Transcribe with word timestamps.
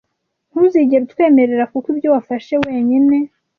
Ntuzigere 0.49 1.01
utwemerera 1.05 1.65
kuko 1.71 1.87
ibyo 1.93 2.09
wafashe 2.15 2.53
wenyine 2.65 3.17